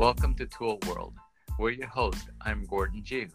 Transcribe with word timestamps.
Welcome 0.00 0.34
to 0.36 0.46
Tool 0.46 0.78
World. 0.88 1.12
We're 1.58 1.72
your 1.72 1.86
host. 1.86 2.30
I'm 2.40 2.64
Gordon 2.64 3.04
Ju. 3.04 3.28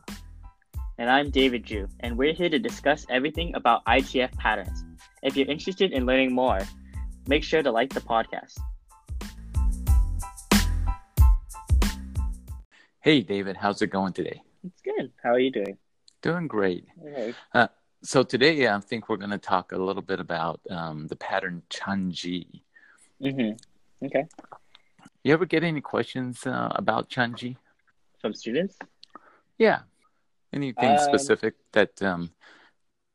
And 0.97 1.11
I'm 1.11 1.29
David 1.29 1.63
Ju, 1.63 1.87
and 1.99 2.17
we're 2.17 2.33
here 2.33 2.49
to 2.49 2.57
discuss 2.57 3.05
everything 3.07 3.53
about 3.53 3.85
ITF 3.85 4.35
patterns. 4.39 4.83
If 5.21 5.37
you're 5.37 5.47
interested 5.47 5.91
in 5.91 6.07
learning 6.07 6.33
more, 6.33 6.61
make 7.27 7.43
sure 7.43 7.61
to 7.61 7.69
like 7.69 7.93
the 7.93 8.01
podcast. 8.01 8.57
Hey, 12.99 13.21
David, 13.21 13.57
how's 13.57 13.83
it 13.83 13.91
going 13.91 14.13
today? 14.13 14.41
It's 14.63 14.81
good. 14.81 15.11
How 15.21 15.33
are 15.33 15.39
you 15.39 15.51
doing? 15.51 15.77
Doing 16.23 16.47
great. 16.47 16.87
Okay. 16.99 17.35
Uh, 17.53 17.67
so 18.01 18.23
today, 18.23 18.67
I 18.67 18.79
think 18.79 19.07
we're 19.07 19.17
going 19.17 19.29
to 19.29 19.37
talk 19.37 19.71
a 19.71 19.77
little 19.77 20.01
bit 20.01 20.19
about 20.19 20.61
um, 20.71 21.05
the 21.05 21.15
pattern 21.15 21.61
Chunji. 21.69 22.61
Mm-hmm. 23.21 24.05
Okay. 24.07 24.25
You 25.25 25.33
ever 25.33 25.47
get 25.47 25.63
any 25.63 25.81
questions 25.81 26.45
uh, 26.45 26.69
about 26.75 27.09
Chunji 27.09 27.57
From 28.21 28.35
students? 28.35 28.77
Yeah. 29.57 29.79
Anything 30.53 30.91
Um, 30.91 30.99
specific 30.99 31.55
that 31.71 31.99
um, 32.03 32.29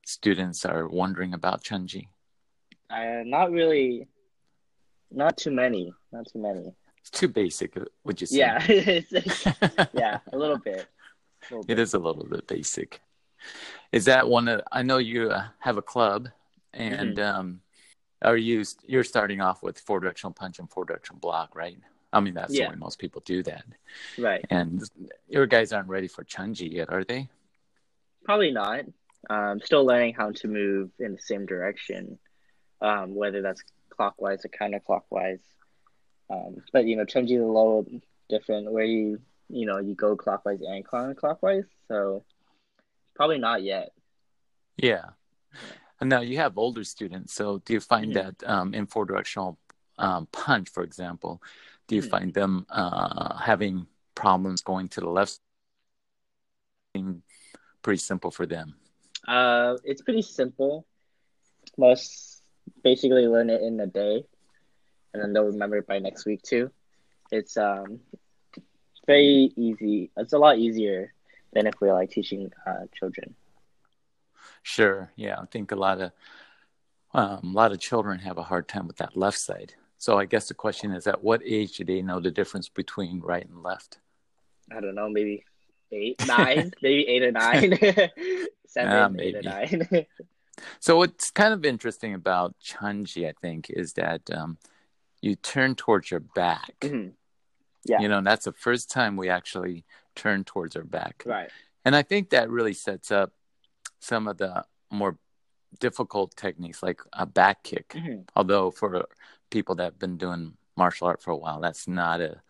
students 0.05 0.64
are 0.64 0.88
wondering 0.88 1.34
about 1.34 1.62
Chunji? 1.62 2.09
Uh, 2.91 3.23
not 3.24 3.52
really. 3.52 4.09
Not 5.12 5.36
too 5.36 5.52
many. 5.52 5.95
Not 6.10 6.27
too 6.33 6.41
many. 6.41 6.74
It's 6.98 7.10
too 7.10 7.28
basic, 7.28 7.77
uh, 7.77 7.84
would 8.02 8.20
you 8.20 8.27
say? 8.27 8.38
Yeah. 8.38 8.58
Yeah, 9.95 10.19
a 10.33 10.36
little 10.36 10.58
bit. 10.58 10.88
A 11.48 11.55
little 11.55 11.61
It 11.62 11.77
bit. 11.77 11.78
is 11.78 11.95
a 11.95 11.98
little 12.00 12.24
bit 12.27 12.45
basic. 12.48 13.00
Is 13.92 14.06
that 14.06 14.28
one? 14.28 14.48
Of, 14.48 14.62
I 14.72 14.83
know 14.83 14.98
you 14.98 15.30
uh, 15.30 15.45
have 15.61 15.77
a 15.78 15.83
club, 15.83 16.28
and 16.74 17.19
Mm-hmm. 17.19 17.38
um, 17.38 17.61
are 18.22 18.36
you 18.36 18.64
you're 18.84 19.05
starting 19.05 19.41
off 19.41 19.62
with 19.62 19.78
four 19.78 20.00
directional 20.00 20.33
punch 20.34 20.58
and 20.58 20.69
four 20.69 20.84
directional 20.84 21.20
block, 21.20 21.55
right? 21.55 21.78
I 22.12 22.20
mean, 22.20 22.34
that's 22.34 22.55
Yeah. 22.55 22.64
the 22.66 22.70
way 22.70 22.77
most 22.77 22.98
people 22.98 23.22
do 23.25 23.42
that. 23.44 23.64
Right. 24.19 24.44
And 24.50 24.83
your 25.28 25.47
guys 25.47 25.72
aren't 25.72 25.89
ready 25.89 26.08
for 26.08 26.25
Chunji 26.25 26.70
yet, 26.72 26.91
are 26.91 27.05
they? 27.05 27.28
Probably 28.25 28.50
not. 28.50 28.84
Um, 29.28 29.61
still 29.61 29.84
learning 29.84 30.14
how 30.14 30.33
to 30.33 30.48
move 30.48 30.91
in 30.98 31.12
the 31.12 31.20
same 31.20 31.47
direction, 31.47 32.19
um, 32.81 33.14
whether 33.14 33.42
that's 33.42 33.62
clockwise 33.91 34.44
or 34.44 34.48
counterclockwise. 34.48 35.41
Um, 36.31 36.62
but 36.72 36.86
you 36.86 36.97
know, 36.97 37.05
Chunji 37.05 37.36
is 37.36 37.42
a 37.42 37.47
little 37.47 37.86
different, 38.28 38.70
where 38.72 38.84
you 38.84 39.20
you 39.48 39.66
know 39.66 39.78
you 39.78 39.94
go 39.94 40.16
clockwise 40.16 40.61
and 40.62 40.84
counterclockwise. 40.86 41.66
So 41.88 42.25
probably 43.14 43.38
not 43.38 43.62
yet. 43.62 43.92
Yeah. 44.77 45.11
And 46.00 46.08
now 46.08 46.20
you 46.22 46.38
have 46.38 46.56
older 46.56 46.83
students, 46.84 47.34
so 47.34 47.58
do 47.58 47.75
you 47.75 47.81
find 47.81 48.12
Mhm. 48.12 48.14
that 48.14 48.48
um, 48.48 48.72
in 48.75 48.86
four 48.86 49.05
directional 49.05 49.58
um, 49.98 50.27
punch, 50.33 50.70
for 50.70 50.83
example, 50.83 51.42
do 51.91 51.96
you 51.96 52.02
Mhm. 52.02 52.10
find 52.10 52.33
them 52.33 52.66
uh, 52.70 53.36
having 53.36 53.86
problems 54.14 54.62
going 54.62 54.86
to 54.94 55.00
the 55.00 55.10
left? 55.10 55.41
Pretty 57.82 57.98
simple 57.98 58.30
for 58.30 58.47
them. 58.47 58.74
Uh, 59.27 59.77
it's 59.84 60.02
pretty 60.02 60.22
simple. 60.22 60.86
Most 61.77 62.42
basically 62.84 63.27
learn 63.27 63.50
it 63.50 63.60
in 63.62 63.80
a 63.80 63.86
day, 63.86 64.24
and 65.12 65.22
then 65.22 65.32
they'll 65.32 65.50
remember 65.50 65.78
it 65.78 65.86
by 65.86 65.98
next 65.98 66.27
week 66.27 66.42
too. 66.42 66.70
It's 67.32 67.56
um 67.56 68.00
very 69.06 69.50
easy. 69.56 70.10
It's 70.16 70.32
a 70.32 70.38
lot 70.38 70.58
easier 70.58 71.12
than 71.52 71.66
if 71.66 71.75
we're 71.80 71.92
like 71.94 72.10
teaching 72.10 72.52
uh, 72.66 72.86
children. 72.94 73.34
Sure. 74.62 75.10
Yeah, 75.16 75.41
I 75.41 75.47
think 75.47 75.72
a 75.72 75.77
lot 75.77 76.00
of 76.00 76.12
um, 77.12 77.50
a 77.54 77.56
lot 77.56 77.72
of 77.72 77.80
children 77.80 78.20
have 78.20 78.38
a 78.38 78.44
hard 78.44 78.69
time 78.69 78.86
with 78.86 78.98
that 78.98 79.16
left 79.16 79.38
side. 79.38 79.75
So 80.01 80.19
I 80.19 80.25
guess 80.25 80.48
the 80.48 80.55
question 80.55 80.93
is, 80.93 81.06
at 81.06 81.23
what 81.23 81.43
age 81.45 81.77
do 81.77 81.84
they 81.84 82.01
know 82.01 82.20
the 82.20 82.31
difference 82.31 82.70
between 82.70 83.20
right 83.20 83.47
and 83.47 83.62
left? 83.62 83.98
I 84.75 84.81
don't 84.81 84.95
know, 84.95 85.11
maybe 85.11 85.44
eight, 85.93 86.27
nine, 86.27 86.72
maybe 86.83 87.06
eight 87.06 87.22
or 87.22 87.33
nine, 87.33 87.78
seven, 88.66 88.93
Ah, 88.93 89.10
eight 89.21 89.37
or 89.37 89.43
nine. 89.43 90.06
So 90.78 90.97
what's 90.99 91.31
kind 91.31 91.55
of 91.55 91.65
interesting 91.65 92.12
about 92.12 92.55
Chunji, 92.62 93.27
I 93.27 93.33
think, 93.41 93.71
is 93.71 93.94
that 93.94 94.22
um, 94.31 94.59
you 95.22 95.34
turn 95.37 95.75
towards 95.75 96.10
your 96.10 96.21
back. 96.21 96.75
Mhm. 96.81 97.12
Yeah. 97.87 98.00
You 98.00 98.09
know, 98.09 98.19
and 98.19 98.27
that's 98.27 98.44
the 98.44 98.53
first 98.53 98.91
time 98.91 99.16
we 99.16 99.31
actually 99.31 99.84
turn 100.15 100.44
towards 100.44 100.77
our 100.77 100.83
back. 100.84 101.22
Right. 101.25 101.49
And 101.87 101.97
I 101.97 102.03
think 102.03 102.31
that 102.31 102.50
really 102.50 102.75
sets 102.75 103.10
up 103.10 103.33
some 104.00 104.28
of 104.28 104.37
the 104.37 104.65
more 104.91 105.16
difficult 105.78 106.37
techniques, 106.37 106.83
like 106.83 107.00
a 107.15 107.25
back 107.25 107.62
kick. 107.62 107.89
Mhm. 107.97 108.28
although 108.37 108.71
for 108.71 109.06
people 109.50 109.75
that 109.75 109.84
have 109.84 109.99
been 109.99 110.16
doing 110.16 110.55
martial 110.77 111.06
art 111.06 111.22
for 111.22 111.31
a 111.31 111.37
while 111.37 111.61
that's 111.61 111.87
not 111.87 112.21
a 112.21 112.41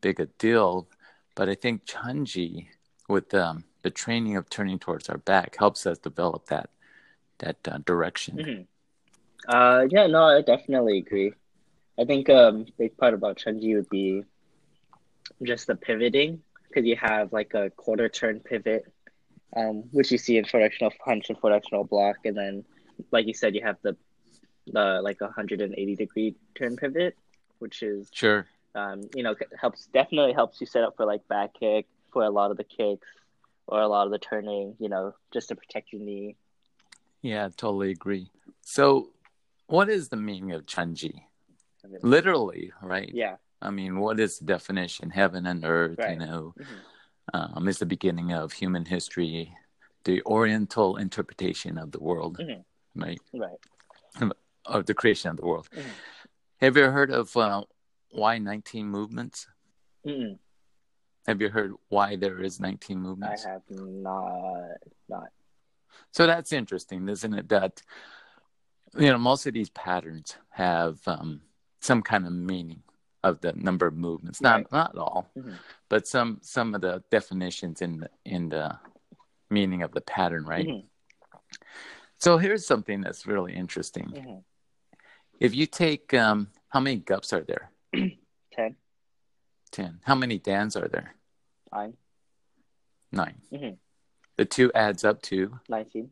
big 0.00 0.20
a 0.20 0.26
deal 0.38 0.88
but 1.34 1.48
i 1.48 1.54
think 1.54 1.84
chunji 1.84 2.68
with 3.08 3.34
um, 3.34 3.64
the 3.82 3.90
training 3.90 4.36
of 4.36 4.48
turning 4.48 4.78
towards 4.78 5.08
our 5.08 5.18
back 5.18 5.56
helps 5.58 5.86
us 5.86 5.98
develop 5.98 6.46
that 6.46 6.70
that 7.38 7.56
uh, 7.66 7.78
direction 7.84 8.36
Mhm. 8.36 8.66
Uh, 9.48 9.86
yeah, 9.90 10.06
no, 10.06 10.24
I 10.24 10.42
definitely 10.42 10.98
agree. 10.98 11.32
I 11.98 12.04
think 12.04 12.28
um, 12.30 12.66
big 12.78 12.96
part 12.96 13.14
about 13.14 13.38
Chunji 13.38 13.74
would 13.74 13.88
be 13.88 14.22
just 15.42 15.66
the 15.66 15.76
pivoting, 15.76 16.42
because 16.68 16.84
you 16.86 16.96
have 16.96 17.32
like 17.32 17.54
a 17.54 17.70
quarter 17.70 18.08
turn 18.08 18.40
pivot, 18.40 18.84
um, 19.56 19.84
which 19.92 20.12
you 20.12 20.18
see 20.18 20.36
in 20.36 20.44
directional 20.44 20.92
punch 21.04 21.30
and 21.30 21.40
directional 21.40 21.84
block, 21.84 22.16
and 22.24 22.36
then, 22.36 22.64
like 23.10 23.26
you 23.26 23.34
said, 23.34 23.54
you 23.54 23.62
have 23.62 23.76
the 23.82 23.96
the 24.66 25.00
like 25.02 25.20
a 25.20 25.24
180 25.24 25.96
degree 25.96 26.34
turn 26.54 26.76
pivot, 26.76 27.16
which 27.58 27.82
is 27.82 28.08
sure 28.12 28.46
um, 28.74 29.02
you 29.14 29.22
know 29.22 29.34
helps 29.60 29.86
definitely 29.86 30.32
helps 30.32 30.60
you 30.60 30.66
set 30.66 30.82
up 30.84 30.96
for 30.96 31.06
like 31.06 31.26
back 31.28 31.54
kick 31.58 31.86
for 32.12 32.24
a 32.24 32.30
lot 32.30 32.50
of 32.50 32.56
the 32.56 32.64
kicks 32.64 33.08
or 33.66 33.80
a 33.80 33.88
lot 33.88 34.06
of 34.06 34.12
the 34.12 34.18
turning, 34.18 34.74
you 34.80 34.88
know, 34.88 35.14
just 35.32 35.48
to 35.48 35.54
protect 35.54 35.92
your 35.92 36.02
knee. 36.02 36.34
yeah 37.22 37.48
totally 37.56 37.90
agree 37.90 38.30
so 38.62 39.10
what 39.66 39.88
is 39.88 40.08
the 40.08 40.16
meaning 40.16 40.52
of 40.52 40.66
chunji 40.66 41.14
literally 42.02 42.72
right 42.82 43.10
Yeah. 43.14 43.36
i 43.62 43.70
mean 43.70 44.00
what 44.00 44.18
is 44.18 44.38
the 44.38 44.44
definition 44.46 45.10
heaven 45.10 45.46
and 45.46 45.64
earth 45.64 45.98
Right. 45.98 46.12
you 46.12 46.18
know 46.26 46.54
Mhm. 46.58 46.80
um, 47.56 47.68
is 47.68 47.78
the 47.78 47.86
beginning 47.86 48.32
of 48.32 48.52
human 48.52 48.84
history 48.86 49.54
the 50.04 50.22
oriental 50.24 50.96
interpretation 50.96 51.78
of 51.78 51.92
the 51.92 52.00
world 52.02 52.38
Mhm. 52.38 52.64
right 52.96 53.20
Right. 53.32 53.60
Of 54.64 54.86
the 54.86 54.94
creation 54.94 55.30
of 55.30 55.36
the 55.36 55.44
world. 55.46 55.68
Mhm. 55.74 55.90
Have 56.60 56.76
you 56.76 56.90
heard 56.90 57.10
of 57.10 57.34
uh, 57.36 57.64
why 58.10 58.38
19 58.38 58.86
movements? 58.86 59.46
Mm-mm. 60.06 60.38
Have 61.26 61.40
you 61.40 61.48
heard 61.48 61.72
why 61.88 62.16
there 62.16 62.42
is 62.42 62.60
19 62.60 63.00
movements? 63.00 63.46
I 63.46 63.50
have 63.50 63.62
not 63.70 64.78
not. 65.08 65.28
So 66.12 66.26
that's 66.26 66.52
interesting, 66.52 67.08
isn't 67.08 67.34
it? 67.34 67.48
That 67.48 67.82
you 68.96 69.08
know 69.10 69.18
most 69.18 69.46
of 69.46 69.54
these 69.54 69.70
patterns 69.70 70.36
have 70.50 71.00
um, 71.06 71.42
some 71.80 72.02
kind 72.02 72.26
of 72.26 72.32
meaning 72.32 72.82
of 73.22 73.40
the 73.40 73.52
number 73.52 73.86
of 73.86 73.94
movements. 73.94 74.40
Not 74.40 74.56
Right. 74.56 74.72
not 74.72 74.96
all, 74.98 75.30
Mhm. 75.36 75.58
but 75.88 76.06
some 76.06 76.38
some 76.42 76.74
of 76.74 76.80
the 76.80 77.02
definitions 77.10 77.80
in 77.82 78.00
the 78.00 78.10
in 78.24 78.48
the 78.48 78.78
meaning 79.50 79.82
of 79.82 79.92
the 79.92 80.00
pattern, 80.00 80.44
right? 80.44 80.66
Mhm. 80.66 80.88
So 82.18 82.38
here's 82.38 82.66
something 82.66 83.00
that's 83.00 83.26
really 83.26 83.54
interesting. 83.54 84.06
Mhm. 84.08 84.44
If 85.40 85.54
you 85.54 85.66
take 85.66 86.12
um, 86.14 86.48
how 86.68 86.80
many 86.80 87.00
gups 87.00 87.32
are 87.32 87.42
there? 87.42 87.70
Ten. 88.52 88.76
Ten. 89.72 90.00
How 90.04 90.14
many 90.14 90.38
dans 90.38 90.76
are 90.76 90.88
there? 90.88 91.14
nine, 91.72 91.94
Nine. 93.12 93.40
Mhm. 93.52 93.76
The 94.36 94.44
two 94.44 94.70
adds 94.74 95.04
up 95.04 95.22
to. 95.22 95.58
nineteen. 95.68 96.10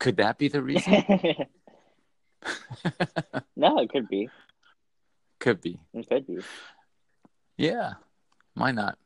Could 0.00 0.16
that 0.18 0.38
be 0.38 0.48
the 0.48 0.62
reason? 0.62 1.04
no, 3.56 3.78
it 3.78 3.88
could 3.90 4.08
be. 4.08 4.28
Could 5.40 5.60
be. 5.60 5.78
It 5.94 6.08
could 6.08 6.26
be. 6.26 6.38
Yeah. 7.56 7.94
Why 8.54 8.72
not? 8.72 8.98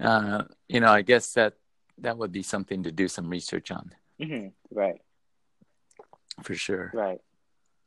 Uh, 0.00 0.44
you 0.68 0.80
know, 0.80 0.90
I 0.90 1.02
guess 1.02 1.32
that 1.34 1.54
that 1.98 2.16
would 2.18 2.32
be 2.32 2.42
something 2.42 2.82
to 2.82 2.90
do 2.92 3.06
some 3.08 3.28
research 3.28 3.70
on 3.70 3.92
hmm 4.20 4.48
Right. 4.70 5.00
for 6.42 6.54
sure. 6.54 6.90
Right. 6.94 7.20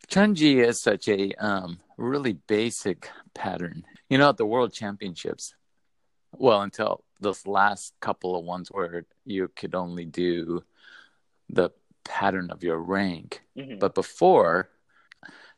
Chunji 0.07 0.63
is 0.63 0.81
such 0.81 1.07
a 1.07 1.33
um, 1.33 1.79
really 1.97 2.33
basic 2.33 3.09
pattern. 3.33 3.83
You 4.09 4.17
know, 4.17 4.29
at 4.29 4.37
the 4.37 4.45
World 4.45 4.73
Championships, 4.73 5.55
well, 6.33 6.61
until 6.61 7.03
those 7.19 7.47
last 7.47 7.93
couple 7.99 8.37
of 8.37 8.45
ones 8.45 8.69
where 8.69 9.05
you 9.25 9.49
could 9.55 9.73
only 9.73 10.05
do 10.05 10.63
the 11.49 11.71
pattern 12.03 12.51
of 12.51 12.63
your 12.63 12.77
rank. 12.77 13.41
hmm 13.57 13.79
But 13.79 13.95
before, 13.95 14.69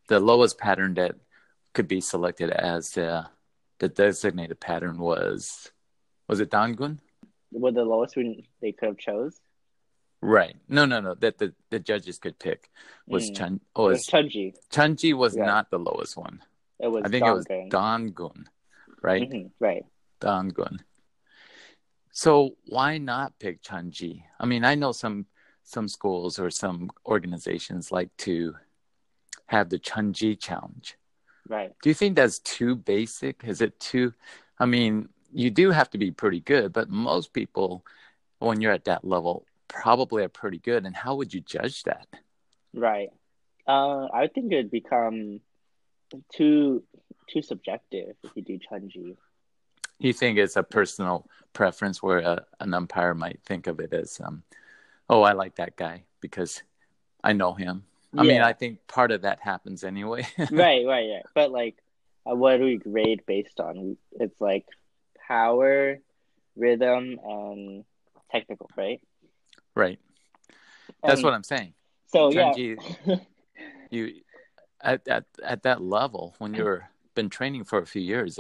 the 0.08 0.20
lowest 0.20 0.58
pattern 0.58 0.94
that 0.96 1.16
could 1.74 1.88
be 1.88 2.02
selected 2.02 2.50
as 2.50 2.92
the, 2.92 3.28
the 3.80 3.90
designated 3.90 4.60
pattern 4.60 4.98
was 4.98 5.72
was 6.28 6.40
it 6.42 6.52
Dangun? 6.52 7.00
What 7.52 7.74
the 7.74 7.86
lowest 7.86 8.18
one 8.18 8.44
they 8.62 8.74
could 8.74 8.88
have 8.88 8.98
chose? 8.98 9.40
Right. 10.22 10.56
No, 10.68 10.86
no, 10.86 11.00
no. 11.00 11.14
That 11.16 11.38
the, 11.38 11.54
the 11.70 11.80
judges 11.80 12.18
could 12.18 12.40
pick 12.40 12.70
was 13.08 13.30
Mm. 13.30 13.36
Chun. 13.36 13.62
It 13.76 13.80
was 13.82 14.08
Chunji. 14.08 14.54
Chunji 14.72 15.14
was 15.14 15.36
Yeah. 15.36 15.46
not 15.46 15.70
the 15.70 15.80
lowest 15.80 16.18
one. 16.18 16.42
It 16.80 16.88
was 16.88 17.04
I 17.06 17.10
think 17.10 17.26
it 17.26 17.32
was 17.32 17.46
Donggun. 17.46 17.70
Dangun, 17.70 18.46
right? 19.02 19.30
Mhm, 19.30 19.52
Right. 19.60 19.86
Dangun. 20.20 20.80
So 22.12 22.56
why 22.66 22.98
not 22.98 23.38
pick 23.40 23.62
Chunji? 23.62 24.24
I 24.40 24.46
mean, 24.46 24.64
I 24.66 24.76
know 24.76 24.92
some 24.92 25.26
some 25.64 25.88
schools 25.90 26.40
or 26.40 26.50
some 26.50 26.90
organizations 27.06 27.92
like 27.92 28.16
to 28.18 28.56
have 29.48 29.70
the 29.70 29.78
Chunji 29.80 30.40
challenge. 30.40 30.98
Right. 31.48 31.74
Do 31.82 31.90
you 31.90 31.94
think 31.94 32.16
that's 32.16 32.40
too 32.40 32.76
basic? 32.76 33.44
Is 33.44 33.62
it 33.62 33.80
too 33.80 34.14
I 34.60 34.66
mean, 34.66 35.10
you 35.32 35.52
do 35.52 35.70
have 35.72 35.90
to 35.92 35.98
be 35.98 36.10
pretty 36.10 36.40
good, 36.40 36.74
but 36.74 36.90
most 36.90 37.34
people 37.34 37.86
when 38.40 38.62
you're 38.62 38.72
at 38.72 38.86
that 38.86 39.04
level 39.04 39.46
probably 39.68 40.24
are 40.24 40.30
pretty 40.30 40.60
good 40.60 40.86
and 40.86 40.96
how 40.96 41.16
would 41.16 41.34
you 41.34 41.42
judge 41.42 41.84
that? 41.84 42.08
Right. 42.74 43.10
Uh, 43.68 44.08
I 44.14 44.28
think 44.28 44.52
it'd 44.52 44.72
become 44.72 45.42
too 46.34 46.84
too 47.30 47.42
subjective 47.42 48.16
if 48.24 48.32
you 48.36 48.42
do 48.42 48.60
Chunji. 48.60 49.18
You 50.00 50.14
think 50.14 50.38
it's 50.38 50.56
a 50.56 50.64
personal 50.64 51.28
preference 51.54 52.02
where 52.02 52.20
a, 52.20 52.46
an 52.60 52.74
umpire 52.74 53.14
might 53.14 53.40
think 53.46 53.68
of 53.68 53.80
it 53.80 53.94
as, 53.94 54.22
um, 54.24 54.44
oh, 55.10 55.24
I 55.24 55.34
like 55.34 55.56
that 55.56 55.76
guy 55.76 56.04
because 56.22 56.62
I 57.24 57.34
know 57.34 57.54
him. 57.54 57.84
I 58.18 58.24
mean, 58.24 58.42
I 58.42 58.54
think 58.54 58.88
part 58.88 59.12
of 59.12 59.24
that 59.24 59.40
happens 59.42 59.84
anyway. 59.84 60.26
right, 60.52 60.86
right, 60.86 61.06
yeah. 61.08 61.22
But 61.36 61.52
like, 61.52 61.76
uh, 62.30 62.36
what 62.36 62.58
do 62.58 62.64
we 62.64 62.78
grade 62.78 63.24
based 63.28 63.60
on? 63.60 63.98
It's 64.14 64.40
like 64.40 64.66
power, 65.28 66.00
rhythm, 66.56 67.20
and 67.24 67.84
technical, 68.32 68.70
right? 68.76 69.02
Right. 69.78 70.00
That's 71.04 71.20
And 71.20 71.24
what 71.24 71.34
I'm 71.34 71.44
saying. 71.44 71.74
So 72.08 72.32
yeah, 72.32 72.54
You 73.90 74.14
at 74.82 75.08
at 75.08 75.26
at 75.44 75.64
that 75.64 75.82
level 75.82 76.36
when 76.40 76.54
you're 76.54 76.90
been 77.16 77.30
training 77.30 77.64
for 77.64 77.80
a 77.80 77.86
few 77.86 78.02
years, 78.02 78.40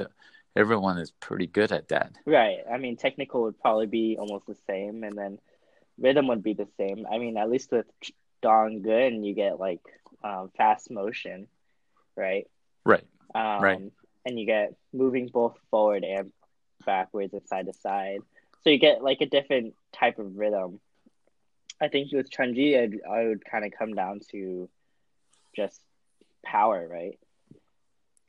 everyone 0.55 0.97
is 0.97 1.11
pretty 1.11 1.47
good 1.47 1.71
at 1.71 1.87
that. 1.89 2.11
right. 2.25 2.59
I 2.71 2.77
mean, 2.77 2.97
technical 2.97 3.43
would 3.43 3.59
probably 3.59 3.87
be 3.87 4.17
almost 4.19 4.45
the 4.45 4.57
same, 4.67 5.03
and 5.03 5.17
then 5.17 5.39
rhythm 5.97 6.27
would 6.27 6.43
be 6.43 6.53
the 6.53 6.67
same. 6.77 7.07
I 7.09 7.17
mean, 7.17 7.37
at 7.37 7.49
least 7.49 7.71
with 7.71 7.85
Dong 8.41 8.81
Gun, 8.81 9.23
you 9.23 9.33
get 9.33 9.59
like 9.59 9.81
um, 10.23 10.51
fast 10.57 10.91
motion, 10.91 11.47
right? 12.15 12.47
Right. 12.85 13.05
Um, 13.33 13.61
Right. 13.61 13.91
And 14.25 14.37
you 14.37 14.45
get 14.45 14.75
moving 14.91 15.27
both 15.27 15.57
forward 15.71 16.03
and 16.03 16.33
backwards 16.85 17.33
and 17.33 17.47
side 17.47 17.67
to 17.67 17.73
side. 17.73 18.19
So 18.63 18.69
you 18.69 18.77
get 18.77 19.01
like 19.01 19.21
a 19.21 19.25
different 19.25 19.73
type 19.93 20.19
of 20.19 20.37
rhythm. 20.37 20.81
I 21.79 21.87
think 21.87 22.11
with 22.11 22.31
Chunji, 22.31 22.81
I'd, 22.81 22.99
I 23.09 23.27
would 23.27 23.45
kind 23.45 23.65
of 23.65 23.71
come 23.77 23.93
down 23.93 24.21
to 24.31 24.69
just 25.55 25.79
power, 26.43 26.87
right? 26.89 27.19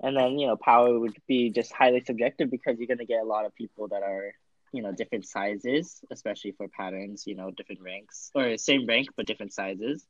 And 0.01 0.17
then, 0.17 0.39
you 0.39 0.47
know, 0.47 0.57
power 0.57 0.99
would 0.99 1.17
be 1.27 1.51
just 1.51 1.73
highly 1.73 2.03
subjective 2.05 2.51
because 2.51 2.79
you're 2.79 2.87
going 2.87 2.99
to 2.99 3.05
get 3.05 3.23
a 3.23 3.27
lot 3.27 3.47
of 3.47 3.55
people 3.55 3.89
that 3.89 4.03
are, 4.03 4.33
you 4.73 4.83
know, 4.83 4.93
different 4.93 5.27
sizes, 5.27 6.01
especially 6.11 6.53
for 6.53 6.69
patterns, 6.69 7.25
you 7.27 7.35
know, 7.35 7.51
different 7.51 7.81
ranks 7.81 8.31
or 8.35 8.57
same 8.59 8.87
rank, 8.87 9.09
but 9.17 9.27
different 9.27 9.53
sizes. 9.53 10.05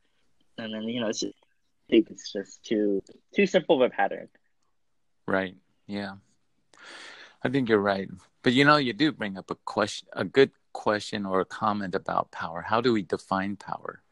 And 0.59 0.75
then, 0.75 0.83
you 0.83 1.01
know, 1.01 1.09
it's 1.09 1.21
just, 1.21 1.35
I 1.35 1.91
think 1.91 2.11
it's 2.11 2.33
just 2.33 2.63
too, 2.65 3.03
too 3.35 3.47
simple 3.47 3.77
of 3.77 3.91
a 3.91 3.95
pattern. 3.95 4.29
Right. 5.27 5.57
Yeah. 5.87 6.17
I 7.43 7.49
think 7.49 7.69
you're 7.69 7.79
right. 7.79 8.09
But 8.43 8.53
you 8.53 8.65
know, 8.65 8.77
you 8.77 8.93
do 8.93 9.13
bring 9.13 9.39
up 9.39 9.51
a 9.51 9.55
question, 9.55 10.09
a 10.13 10.25
good 10.25 10.51
question 10.73 11.27
or 11.27 11.41
a 11.41 11.45
comment 11.45 11.95
about 11.95 12.31
power. 12.31 12.63
How 12.63 12.81
do 12.81 12.93
we 12.93 13.03
define 13.03 13.57
power? 13.57 14.03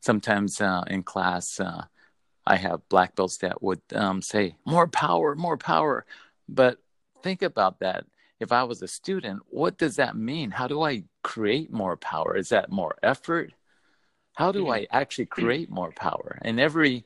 Sometimes 0.00 0.60
uh, 0.60 0.84
in 0.86 1.02
class, 1.02 1.60
uh, 1.60 1.84
I 2.46 2.56
have 2.56 2.88
black 2.88 3.16
belts 3.16 3.38
that 3.38 3.62
would 3.62 3.80
um, 3.94 4.20
say, 4.22 4.56
more 4.66 4.86
power, 4.86 5.34
more 5.34 5.56
power. 5.56 6.04
But 6.48 6.78
think 7.22 7.42
about 7.42 7.80
that. 7.80 8.04
If 8.40 8.52
I 8.52 8.64
was 8.64 8.82
a 8.82 8.88
student, 8.88 9.42
what 9.48 9.78
does 9.78 9.96
that 9.96 10.16
mean? 10.16 10.50
How 10.50 10.66
do 10.66 10.82
I 10.82 11.04
create 11.22 11.72
more 11.72 11.96
power? 11.96 12.36
Is 12.36 12.50
that 12.50 12.70
more 12.70 12.96
effort? 13.02 13.52
How 14.34 14.52
do 14.52 14.68
I 14.68 14.86
actually 14.90 15.26
create 15.26 15.70
more 15.70 15.92
power? 15.92 16.38
And 16.42 16.58
every, 16.58 17.04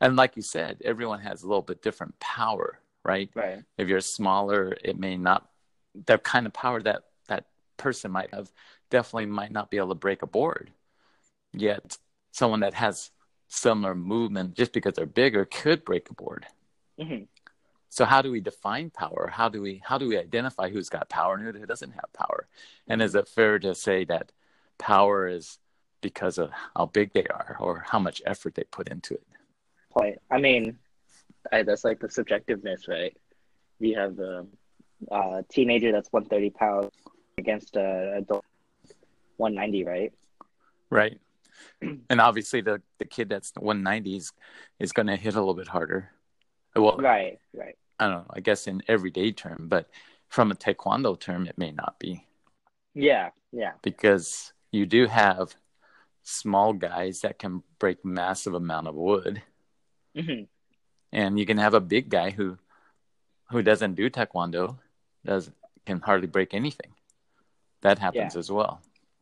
and 0.00 0.16
like 0.16 0.36
you 0.36 0.42
said, 0.42 0.80
everyone 0.84 1.20
has 1.20 1.42
a 1.42 1.46
little 1.46 1.62
bit 1.62 1.82
different 1.82 2.18
power, 2.18 2.80
right? 3.04 3.30
Right. 3.34 3.62
if 3.78 3.88
you're 3.88 4.00
smaller 4.00 4.76
it 4.82 4.98
may 4.98 5.16
not 5.16 5.48
the 6.06 6.18
kind 6.18 6.46
of 6.46 6.52
power 6.52 6.82
that 6.82 7.02
that 7.02 7.02
person 7.82 8.10
might 8.10 8.32
have 8.32 8.52
definitely 8.90 9.26
might 9.26 9.52
not 9.52 9.70
be 9.70 9.76
able 9.76 9.90
to 9.90 9.94
break 9.94 10.22
a 10.22 10.26
board. 10.26 10.70
Yet 11.52 11.98
someone 12.30 12.60
that 12.60 12.74
has 12.74 13.10
similar 13.48 13.94
movement 13.94 14.54
just 14.54 14.72
because 14.72 14.94
they're 14.94 15.06
bigger 15.06 15.44
could 15.44 15.84
break 15.84 16.08
a 16.10 16.14
board. 16.14 16.46
Hmm 17.00 17.24
so 17.92 18.06
how 18.06 18.22
do 18.22 18.32
we 18.32 18.40
define 18.40 18.88
power? 18.88 19.30
How 19.30 19.50
do 19.50 19.60
we 19.60 19.82
how 19.84 19.98
do 19.98 20.08
we 20.08 20.16
identify 20.16 20.70
who's 20.70 20.88
got 20.88 21.10
power 21.10 21.34
and 21.34 21.54
who 21.54 21.66
doesn't 21.66 21.90
have 21.90 22.10
power? 22.14 22.46
And 22.88 23.02
is 23.02 23.14
it 23.14 23.28
fair 23.28 23.58
to 23.58 23.74
say 23.74 24.06
that 24.06 24.32
power 24.78 25.28
is 25.28 25.58
because 26.00 26.38
of 26.38 26.50
how 26.74 26.86
big 26.86 27.12
they 27.12 27.26
are 27.26 27.58
or 27.60 27.84
how 27.86 27.98
much 27.98 28.22
effort 28.24 28.54
they 28.54 28.64
put 28.64 28.88
into 28.88 29.12
it? 29.12 29.26
Point. 29.90 30.22
I 30.30 30.38
mean, 30.38 30.78
I, 31.52 31.64
that's 31.64 31.84
like 31.84 32.00
the 32.00 32.08
subjectiveness, 32.08 32.88
right? 32.88 33.14
We 33.78 33.92
have 33.92 34.16
the 34.16 34.46
uh, 35.10 35.42
teenager 35.50 35.92
that's 35.92 36.10
130 36.10 36.48
pounds 36.48 36.92
against 37.38 37.76
a 37.76 38.14
adult 38.18 38.44
190, 39.36 39.84
right? 39.84 40.12
right 40.90 41.18
and 42.10 42.20
obviously 42.20 42.60
the 42.60 42.80
the 42.98 43.04
kid 43.04 43.28
that's 43.28 43.52
190 43.56 44.16
is, 44.16 44.32
is 44.78 44.92
going 44.92 45.06
to 45.06 45.16
hit 45.16 45.34
a 45.34 45.38
little 45.38 45.54
bit 45.54 45.68
harder 45.68 46.10
well 46.76 46.96
Right, 46.98 47.38
right. 47.54 47.76
I 47.98 48.06
don't 48.08 48.14
know, 48.14 48.26
I 48.30 48.40
guess 48.40 48.66
in 48.66 48.82
everyday 48.88 49.32
term, 49.32 49.66
but 49.68 49.88
from 50.28 50.50
a 50.50 50.54
taekwondo 50.54 51.18
term, 51.18 51.46
it 51.46 51.56
may 51.58 51.70
not 51.72 51.98
be 51.98 52.26
Yeah, 52.94 53.30
yeah, 53.52 53.72
because 53.82 54.52
you 54.70 54.86
do 54.86 55.06
have 55.06 55.54
small 56.22 56.72
guys 56.72 57.20
that 57.20 57.38
can 57.38 57.62
break 57.78 58.04
massive 58.04 58.54
amount 58.54 58.88
of 58.88 58.94
wood, 58.94 59.42
hmm 60.16 60.44
and 61.12 61.38
you 61.38 61.44
can 61.44 61.58
have 61.58 61.74
a 61.74 61.80
big 61.80 62.08
guy 62.08 62.30
who 62.30 62.56
who 63.50 63.62
doesn't 63.62 63.94
do 63.94 64.08
taekwondo, 64.10 64.78
does 65.24 65.50
can 65.86 66.00
hardly 66.00 66.26
break 66.26 66.54
anything. 66.54 66.92
That 67.82 67.98
happens 67.98 68.34
as 68.36 68.50
well. 68.50 68.80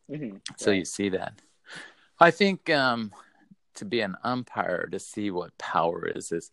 hmm 0.08 0.36
So 0.56 0.70
you 0.70 0.84
see 0.84 1.10
that. 1.10 1.34
I 2.18 2.30
think 2.30 2.68
um, 2.70 3.12
to 3.74 3.84
be 3.84 4.00
an 4.00 4.16
umpire 4.22 4.86
to 4.92 4.98
see 4.98 5.30
what 5.30 5.56
power 5.58 6.06
is 6.06 6.30
is 6.32 6.50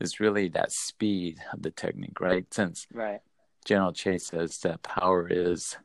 is 0.00 0.20
really 0.20 0.48
that 0.48 0.72
speed 0.72 1.38
of 1.52 1.62
the 1.62 1.70
technique, 1.70 2.20
right? 2.20 2.46
Since 2.52 2.86
right, 2.92 3.20
General 3.64 3.92
Choi 3.92 4.18
says 4.18 4.58
that 4.58 4.82
power 4.82 5.26
is 5.28 5.76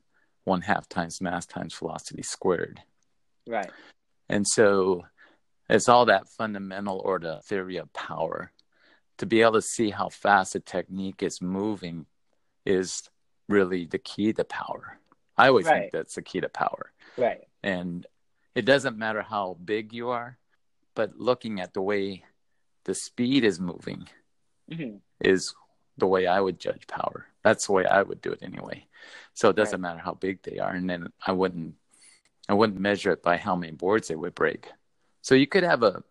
one 0.44 0.62
half 0.62 0.90
times 0.90 1.22
mass 1.22 1.46
times 1.46 1.76
velocity 1.76 2.24
squared. 2.24 2.82
right, 3.48 3.72
And 4.28 4.46
so 4.48 5.06
it's 5.70 5.88
all 5.88 6.06
that 6.08 6.28
fundamental 6.28 7.02
or 7.06 7.20
the 7.20 7.42
theory 7.46 7.78
of 7.78 7.94
power. 7.94 8.52
To 9.20 9.26
be 9.26 9.42
able 9.42 9.54
to 9.54 9.62
see 9.62 9.92
how 9.92 10.10
fast 10.10 10.56
a 10.56 10.60
technique 10.60 11.22
is 11.22 11.42
moving 11.42 12.08
is 12.66 13.04
really 13.48 13.86
the 13.86 14.00
key 14.00 14.34
to 14.34 14.44
power. 14.44 14.98
I 15.42 15.48
always 15.48 15.66
Right. 15.66 15.82
think 15.82 15.92
that's 15.92 16.14
the 16.16 16.22
key 16.22 16.40
to 16.42 16.50
power. 16.50 16.92
right, 17.18 17.42
And 17.64 18.06
it 18.54 18.64
doesn't 18.64 18.98
matter 18.98 19.24
how 19.24 19.58
big 19.66 19.92
you 19.92 20.10
are, 20.10 20.38
but 20.94 21.18
looking 21.18 21.60
at 21.60 21.74
the 21.74 21.82
way 21.82 22.24
the 22.84 22.94
speed 22.94 23.44
is 23.44 23.60
moving 23.60 24.08
hmm 24.72 24.98
is 25.20 25.56
the 25.98 26.06
way 26.08 26.28
I 26.28 26.40
would 26.40 26.60
judge 26.60 26.86
power. 26.88 27.26
That's 27.44 27.66
the 27.66 27.74
way 27.74 27.86
I 27.86 28.04
would 28.04 28.22
do 28.22 28.32
it 28.32 28.44
anyway. 28.44 28.86
So 29.34 29.50
it 29.50 29.56
doesn't 29.56 29.82
matter 29.82 30.00
how 30.00 30.14
big 30.14 30.44
they 30.44 30.60
are, 30.60 30.74
and 30.74 30.88
then 30.90 31.08
I 31.26 31.32
wouldn't, 31.32 31.76
I 32.48 32.54
wouldn't 32.54 32.80
measure 32.80 33.12
it 33.12 33.24
by 33.24 33.38
how 33.38 33.56
many 33.56 33.72
boards 33.72 34.08
they 34.08 34.16
would 34.16 34.36
break. 34.36 34.70
So 35.22 35.34
you 35.36 35.48
could 35.48 35.64
have 35.64 35.82
a 35.84 36.04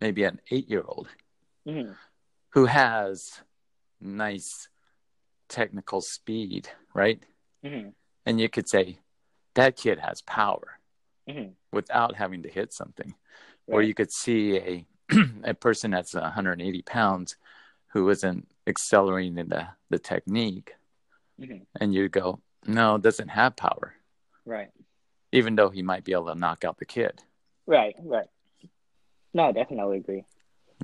maybe 0.00 0.24
an 0.24 0.40
eight-year-old 0.50 1.08
hmm 1.66 1.92
who 2.50 2.64
has 2.64 3.40
nice 4.00 4.68
technical 5.48 6.00
speed, 6.00 6.68
right? 6.94 7.22
hmm 7.62 7.90
And 8.30 8.40
you 8.40 8.48
could 8.48 8.68
say 8.68 9.00
that 9.56 9.74
kid 9.76 9.98
has 9.98 10.22
power 10.22 10.78
hmm 11.28 11.48
without 11.72 12.14
having 12.14 12.44
to 12.44 12.48
hit 12.48 12.72
something. 12.72 13.12
Or 13.66 13.82
you 13.82 13.92
could 13.92 14.12
see 14.12 14.56
a 14.56 14.86
a 15.42 15.52
person 15.54 15.90
that's 15.90 16.14
180 16.14 16.82
pounds 16.82 17.34
who 17.88 18.08
isn't 18.08 18.46
accelerating 18.68 19.34
the, 19.34 19.66
the 19.88 19.98
technique, 19.98 20.76
hmm 21.40 21.64
and 21.80 21.92
you 21.92 22.08
go, 22.08 22.38
no, 22.66 22.98
doesn't 22.98 23.30
have 23.30 23.56
power, 23.56 23.94
right, 24.44 24.70
even 25.32 25.56
though 25.56 25.70
he 25.70 25.82
might 25.82 26.04
be 26.04 26.12
able 26.12 26.26
to 26.26 26.36
knock 26.36 26.64
out 26.64 26.78
the 26.78 26.84
kid. 26.84 27.20
right, 27.66 27.96
right. 28.00 28.28
No, 29.34 29.46
I 29.48 29.52
definitely 29.52 29.98
agree. 29.98 30.24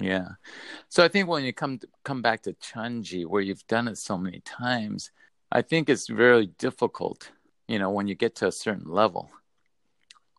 Yeah. 0.00 0.30
So 0.88 1.04
I 1.04 1.08
think 1.08 1.28
when 1.28 1.44
you 1.44 1.52
come 1.52 1.78
come 2.04 2.22
back 2.22 2.42
to 2.42 2.54
Chunji, 2.54 3.24
where 3.24 3.42
you've 3.42 3.66
done 3.68 3.86
it 3.86 3.98
so 3.98 4.18
many 4.18 4.40
times, 4.40 5.12
I 5.52 5.62
think 5.62 5.88
it's 5.88 6.08
very 6.08 6.46
difficult. 6.46 7.30
You 7.68 7.78
know, 7.78 7.90
when 7.90 8.06
you 8.06 8.14
get 8.14 8.36
to 8.36 8.48
a 8.48 8.52
certain 8.52 8.88
level. 8.90 9.30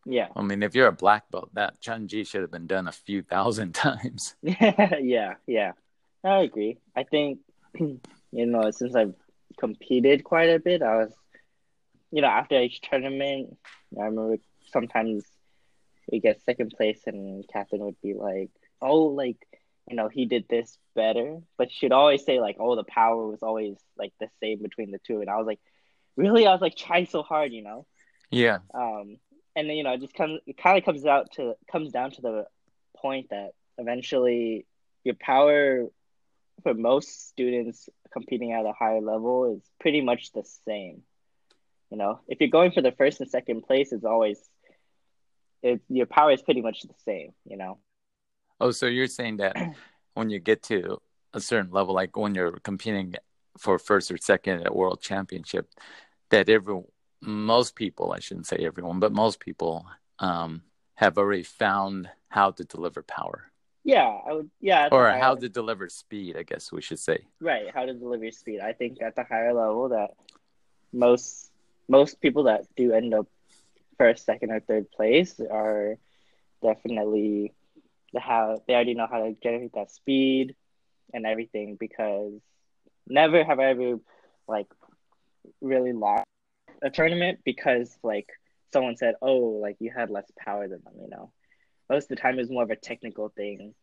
Yeah, 0.06 0.30
I 0.36 0.42
mean, 0.42 0.64
if 0.64 0.74
you're 0.74 0.88
a 0.88 0.94
black 0.94 1.30
belt, 1.30 1.50
that 1.54 1.82
Chunji 1.82 2.26
should 2.26 2.42
have 2.42 2.52
been 2.52 2.68
done 2.68 2.88
a 2.88 2.94
few 2.94 3.22
thousand 3.22 3.74
times. 3.76 4.36
yeah, 4.42 5.34
yeah. 5.46 5.74
I 6.24 6.40
agree. 6.40 6.78
I 6.96 7.04
think 7.04 7.40
you 7.80 8.00
know 8.32 8.72
since 8.72 8.96
I've 8.96 9.16
competed 9.58 10.24
quite 10.24 10.50
a 10.50 10.60
bit. 10.60 10.82
I 10.82 10.98
was, 10.98 11.14
you 12.12 12.22
know, 12.22 12.30
after 12.30 12.60
each 12.62 12.80
tournament, 12.82 13.58
I 14.00 14.06
remember 14.06 14.38
sometimes 14.72 15.26
we 16.10 16.20
get 16.20 16.42
second 16.44 16.74
place, 16.78 17.02
and 17.06 17.46
Catherine 17.52 17.84
would 17.84 18.02
be 18.02 18.14
like, 18.14 18.52
"Oh, 18.82 19.04
like." 19.06 19.38
You 19.90 19.96
know, 19.96 20.10
he 20.10 20.26
did 20.26 20.50
this 20.50 20.78
better, 20.96 21.38
but 21.58 21.72
she'd 21.72 21.94
always 21.94 22.26
say 22.26 22.42
like, 22.42 22.58
"Oh, 22.60 22.76
the 22.76 22.84
power 22.84 23.26
was 23.26 23.42
always 23.42 23.78
like 23.98 24.12
the 24.20 24.28
same 24.42 24.62
between 24.62 24.92
the 24.92 25.00
two. 25.00 25.22
and 25.22 25.30
I 25.30 25.38
was 25.38 25.48
like, 25.48 25.62
"Really?" 26.18 26.46
I 26.46 26.52
was 26.52 26.62
like 26.62 26.76
trying 26.76 27.06
so 27.06 27.24
hard, 27.24 27.54
you 27.54 27.64
know. 27.64 27.86
Yeah. 28.30 28.60
Um, 28.74 29.18
and 29.56 29.70
then 29.70 29.78
you 29.78 29.84
know, 29.84 29.94
it 29.94 30.02
just 30.02 30.14
comes, 30.14 30.40
it 30.46 30.58
kind 30.58 30.78
of 30.78 30.84
comes 30.84 31.06
out 31.06 31.32
to 31.34 31.56
comes 31.72 31.92
down 31.92 32.12
to 32.12 32.22
the 32.22 32.46
point 32.98 33.30
that 33.30 33.52
eventually 33.78 34.66
your 35.04 35.16
power 35.16 35.86
for 36.64 36.74
most 36.74 37.30
students 37.30 37.88
competing 38.12 38.52
at 38.52 38.66
a 38.66 38.74
higher 38.74 39.02
level 39.02 39.56
is 39.56 39.64
pretty 39.80 40.02
much 40.02 40.32
the 40.34 40.44
same. 40.66 41.04
You 41.90 41.98
know, 41.98 42.20
if 42.28 42.40
you're 42.42 42.50
going 42.50 42.72
for 42.72 42.82
the 42.82 42.92
first 42.92 43.22
and 43.22 43.30
second 43.30 43.62
place, 43.64 43.92
it's 43.92 44.04
always 44.04 44.38
it, 45.64 45.82
your 45.90 46.06
power 46.06 46.32
is 46.32 46.42
pretty 46.42 46.62
much 46.62 46.82
the 46.84 46.94
same. 47.06 47.32
You 47.46 47.58
know. 47.58 47.80
Oh, 48.60 48.72
so 48.72 48.88
you're 48.88 49.08
saying 49.08 49.38
that 49.38 49.56
when 50.14 50.30
you 50.30 50.40
get 50.40 50.64
to 50.64 51.00
a 51.34 51.40
certain 51.40 51.72
level, 51.72 51.94
like 51.94 52.18
when 52.18 52.36
you're 52.36 52.60
competing 52.60 53.16
for 53.58 53.80
first 53.80 54.12
or 54.12 54.18
second 54.18 54.62
at 54.62 54.76
world 54.76 55.02
championship, 55.02 55.70
that 56.30 56.50
every 56.50 56.82
most 57.22 57.76
people, 57.76 58.12
I 58.12 58.20
shouldn't 58.20 58.48
say 58.48 58.58
everyone, 58.58 59.00
but 59.00 59.12
most 59.12 59.40
people 59.40 59.86
um, 60.20 60.62
have 60.96 61.18
already 61.18 61.44
found 61.44 62.10
how 62.30 62.52
to 62.52 62.64
deliver 62.64 63.02
power. 63.04 63.52
Yeah, 63.84 64.18
I 64.28 64.34
would. 64.34 64.50
Yeah, 64.60 64.90
or 64.92 65.10
how 65.12 65.36
to 65.36 65.48
deliver 65.48 65.88
speed, 65.88 66.36
I 66.38 66.44
guess 66.44 66.72
we 66.72 66.82
should 66.82 67.00
say. 67.00 67.20
Right, 67.40 67.74
how 67.74 67.86
to 67.86 67.94
deliver 67.94 68.30
speed. 68.32 68.60
I 68.60 68.74
think 68.74 69.02
at 69.02 69.16
the 69.16 69.24
higher 69.24 69.54
level 69.54 69.90
that 69.90 70.12
most 70.92 71.52
most 71.88 72.20
people 72.20 72.44
that 72.44 72.66
do 72.76 72.92
end 72.92 73.14
up 73.14 73.28
first, 73.98 74.26
second, 74.26 74.52
or 74.52 74.60
third 74.60 74.92
place 74.92 75.40
are 75.40 75.98
definitely 76.62 77.54
the 78.14 78.20
how 78.20 78.62
they 78.68 78.74
already 78.74 78.94
know 78.94 79.08
how 79.10 79.24
to 79.24 79.36
generate 79.42 79.74
that 79.74 79.92
speed 79.92 80.56
and 81.14 81.26
everything 81.26 81.78
because 81.80 82.34
never 83.08 83.44
have 83.44 83.60
I 83.60 83.68
ever 83.68 84.00
like 84.48 84.68
really 85.62 85.94
lost 85.94 86.25
a 86.84 86.89
tournament 86.89 87.39
because 87.44 87.98
like 88.04 88.27
someone 88.74 88.98
said, 88.98 89.16
"Oh, 89.22 89.60
like 89.62 89.77
you 89.80 89.92
had 89.96 90.10
less 90.10 90.30
power 90.38 90.68
than 90.68 90.82
them," 90.84 90.94
you 91.01 91.10
know 91.10 91.32
most 91.89 92.06
of 92.06 92.10
the 92.10 92.16
time 92.22 92.39
it's 92.39 92.51
more 92.51 92.63
of 92.63 92.70
a 92.70 92.75
technical 92.75 93.30
thing, 93.30 93.74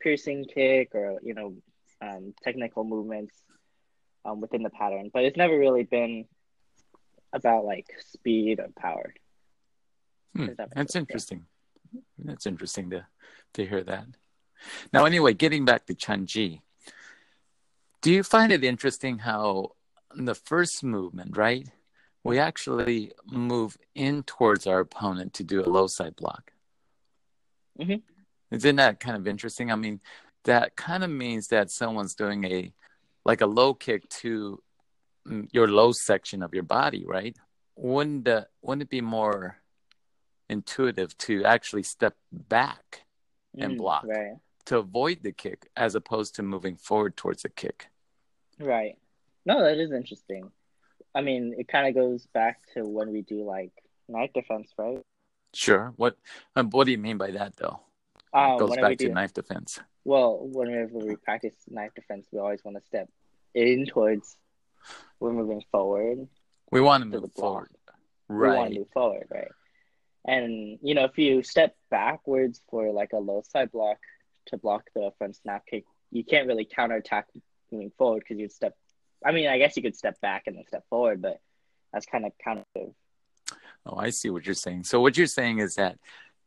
piercing 0.00 0.44
kick 0.44 0.94
or 0.94 1.18
you 1.22 1.34
know 1.34 1.54
um, 2.00 2.34
technical 2.42 2.84
movements 2.84 3.34
um, 4.24 4.40
within 4.40 4.62
the 4.62 4.70
pattern. 4.70 5.10
But 5.12 5.24
it's 5.24 5.36
never 5.36 5.58
really 5.58 5.84
been 5.84 6.26
about 7.32 7.64
like 7.64 7.86
speed 8.00 8.60
or 8.60 8.68
power. 8.76 9.14
Hmm. 10.34 10.46
That 10.56 10.70
That's 10.74 10.96
interesting. 10.96 11.46
That's 12.18 12.46
interesting 12.46 12.90
to 12.90 13.06
to 13.54 13.66
hear 13.66 13.82
that. 13.84 14.06
Now, 14.92 15.04
anyway, 15.04 15.34
getting 15.34 15.64
back 15.64 15.86
to 15.86 15.94
Chunji, 15.94 16.60
do 18.00 18.12
you 18.12 18.22
find 18.22 18.52
it 18.52 18.62
interesting 18.62 19.18
how 19.18 19.72
the 20.16 20.34
first 20.34 20.82
movement, 20.84 21.36
right? 21.36 21.68
We 22.24 22.38
actually 22.38 23.12
move 23.26 23.76
in 23.94 24.22
towards 24.22 24.66
our 24.66 24.80
opponent 24.80 25.34
to 25.34 25.44
do 25.44 25.62
a 25.62 25.66
low 25.68 25.86
side 25.88 26.16
block. 26.16 26.52
Mm-hmm. 27.78 28.54
Isn't 28.54 28.76
that 28.76 29.00
kind 29.00 29.16
of 29.16 29.26
interesting? 29.26 29.72
I 29.72 29.76
mean, 29.76 30.00
that 30.44 30.76
kind 30.76 31.02
of 31.02 31.10
means 31.10 31.48
that 31.48 31.70
someone's 31.70 32.14
doing 32.14 32.44
a 32.44 32.72
like 33.24 33.40
a 33.40 33.46
low 33.46 33.74
kick 33.74 34.08
to 34.08 34.62
your 35.52 35.68
low 35.68 35.92
section 35.92 36.42
of 36.42 36.52
your 36.54 36.64
body, 36.64 37.04
right? 37.06 37.36
Wouldn't 37.76 38.24
the, 38.24 38.48
wouldn't 38.60 38.82
it 38.82 38.90
be 38.90 39.00
more 39.00 39.58
intuitive 40.50 41.16
to 41.18 41.44
actually 41.44 41.84
step 41.84 42.14
back 42.32 43.04
and 43.56 43.74
Mm, 43.74 43.78
block 43.78 44.04
Right. 44.04 44.36
to 44.66 44.78
avoid 44.78 45.22
the 45.22 45.32
kick 45.32 45.68
as 45.76 45.94
opposed 45.94 46.34
to 46.36 46.42
moving 46.42 46.76
forward 46.76 47.16
towards 47.16 47.42
the 47.42 47.48
kick? 47.48 47.88
Right. 48.58 48.98
No, 49.44 49.62
that 49.62 49.78
is 49.78 49.92
interesting. 49.92 50.50
I 51.14 51.20
mean, 51.20 51.54
it 51.58 51.68
kind 51.68 51.86
of 51.88 51.94
goes 51.94 52.26
back 52.32 52.60
to 52.74 52.84
when 52.84 53.12
we 53.12 53.22
do 53.22 53.44
like 53.44 53.72
knife 54.08 54.32
defense, 54.32 54.72
right? 54.78 55.00
Sure. 55.54 55.92
What 55.96 56.16
um, 56.56 56.70
what 56.70 56.84
do 56.84 56.92
you 56.92 56.98
mean 56.98 57.18
by 57.18 57.30
that 57.32 57.56
though? 57.56 57.80
Um, 58.32 58.52
It 58.52 58.58
goes 58.60 58.76
back 58.76 58.96
to 58.98 59.08
do, 59.08 59.12
knife 59.12 59.34
defense. 59.34 59.78
well, 60.04 60.38
whenever 60.40 60.98
we 60.98 61.16
practice 61.16 61.54
knife 61.68 61.92
defense, 61.94 62.26
we 62.32 62.38
always 62.38 62.64
want 62.64 62.78
to 62.78 62.84
step 62.86 63.08
in 63.54 63.86
towards. 63.86 64.36
We're 65.20 65.32
moving 65.32 65.62
forward. 65.70 66.26
We 66.72 66.80
want 66.80 67.04
to 67.04 67.10
To 67.10 67.20
move 67.20 67.32
forward. 67.34 67.68
We 68.28 68.36
want 68.36 68.56
Right. 68.58 68.72
to 68.72 68.78
move 68.80 68.88
forward, 68.92 69.26
right? 69.30 69.50
And 70.24 70.78
you 70.82 70.94
know, 70.94 71.04
if 71.04 71.18
you 71.18 71.42
step 71.42 71.76
backwards 71.90 72.62
for 72.70 72.90
like 72.92 73.12
a 73.12 73.18
low 73.18 73.42
side 73.46 73.70
block 73.70 73.98
to 74.46 74.56
block 74.56 74.88
the 74.94 75.12
front 75.18 75.36
snap 75.36 75.66
kick, 75.66 75.84
you 76.10 76.24
can't 76.24 76.46
really 76.48 76.64
counterattack 76.64 77.26
moving 77.70 77.92
forward 77.98 78.20
because 78.20 78.38
you'd 78.40 78.52
step. 78.52 78.74
I 79.24 79.32
mean, 79.32 79.48
I 79.48 79.58
guess 79.58 79.76
you 79.76 79.82
could 79.82 79.96
step 79.96 80.20
back 80.20 80.44
and 80.46 80.56
then 80.56 80.66
step 80.66 80.84
forward, 80.88 81.22
but 81.22 81.40
that's 81.92 82.06
kind 82.06 82.24
of 82.26 82.32
counter. 82.42 82.64
Oh, 83.84 83.96
I 83.96 84.10
see 84.10 84.30
what 84.30 84.46
you're 84.46 84.54
saying. 84.54 84.84
So 84.84 85.00
what 85.00 85.16
you're 85.16 85.26
saying 85.26 85.58
is 85.58 85.74
that 85.76 85.98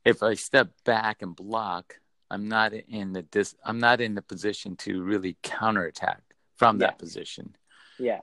if 0.03 0.23
I 0.23 0.35
step 0.35 0.69
back 0.85 1.21
and 1.21 1.35
block, 1.35 1.99
I'm 2.31 2.47
not 2.47 2.73
in 2.73 3.13
the 3.13 3.21
dis- 3.23 3.55
I'm 3.63 3.79
not 3.79 4.01
in 4.01 4.15
the 4.15 4.21
position 4.21 4.75
to 4.77 5.03
really 5.03 5.37
counterattack 5.43 6.21
from 6.55 6.79
that 6.79 6.97
position. 6.97 7.55
Yeah. 7.99 8.21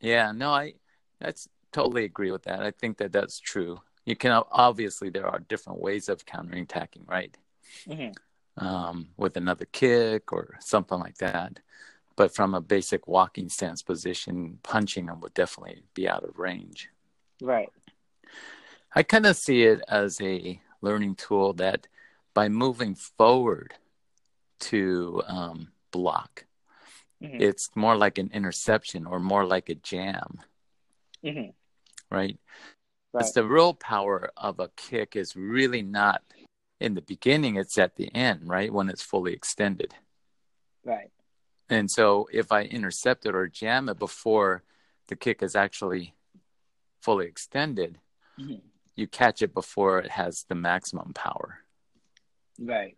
Yeah, 0.00 0.32
no, 0.32 0.50
I 0.50 0.74
that's 1.20 1.48
totally 1.72 2.04
agree 2.04 2.32
with 2.32 2.42
that. 2.44 2.62
I 2.62 2.72
think 2.72 2.98
that 2.98 3.12
that's 3.12 3.38
true. 3.38 3.80
You 4.04 4.16
can 4.16 4.32
obviously 4.50 5.10
there 5.10 5.26
are 5.26 5.38
different 5.38 5.80
ways 5.80 6.08
of 6.08 6.26
counterattacking, 6.26 7.08
right? 7.08 7.36
hmm 7.86 8.08
Um, 8.56 9.08
with 9.16 9.36
another 9.36 9.66
kick 9.66 10.32
or 10.32 10.58
something 10.60 10.98
like 10.98 11.18
that. 11.18 11.60
But 12.16 12.34
from 12.34 12.54
a 12.54 12.60
basic 12.60 13.08
walking 13.08 13.48
stance 13.48 13.82
position, 13.82 14.58
punching 14.62 15.06
them 15.06 15.20
would 15.20 15.34
definitely 15.34 15.82
be 15.94 16.08
out 16.08 16.24
of 16.24 16.38
range. 16.38 16.90
Right. 17.40 17.70
I 18.94 19.02
kind 19.02 19.26
of 19.26 19.36
see 19.36 19.62
it 19.62 19.82
as 19.88 20.20
a 20.20 20.60
learning 20.82 21.14
tool 21.16 21.54
that 21.54 21.86
by 22.34 22.48
moving 22.48 22.94
forward 22.94 23.74
to 24.60 25.22
um, 25.26 25.68
block, 25.90 26.44
hmm 27.20 27.38
it's 27.38 27.70
more 27.74 27.96
like 27.96 28.18
an 28.18 28.30
interception 28.34 29.06
or 29.06 29.18
more 29.18 29.44
like 29.46 29.68
a 29.68 29.74
jam, 29.74 30.40
hmm 31.22 31.30
right? 31.30 31.50
Right. 32.10 32.38
Because 33.12 33.32
the 33.32 33.44
real 33.44 33.74
power 33.74 34.30
of 34.36 34.60
a 34.60 34.68
kick 34.76 35.16
is 35.16 35.36
really 35.36 35.82
not 35.82 36.22
in 36.80 36.94
the 36.94 37.02
beginning, 37.02 37.56
it's 37.56 37.78
at 37.78 37.96
the 37.96 38.12
end, 38.14 38.48
right? 38.48 38.72
When 38.72 38.88
it's 38.88 39.02
fully 39.02 39.32
extended. 39.32 39.94
Right. 40.84 41.10
And 41.72 41.90
so 41.90 42.28
if 42.30 42.52
I 42.52 42.64
intercept 42.64 43.24
it 43.24 43.34
or 43.34 43.48
jam 43.48 43.88
it 43.88 43.98
before 43.98 44.62
the 45.08 45.16
kick 45.16 45.42
is 45.42 45.56
actually 45.56 46.14
fully 47.00 47.26
extended, 47.26 47.98
hmm 48.38 48.56
you 48.94 49.06
catch 49.06 49.40
it 49.40 49.54
before 49.54 50.00
it 50.00 50.10
has 50.10 50.44
the 50.50 50.54
maximum 50.54 51.14
power. 51.14 51.60
Right. 52.60 52.94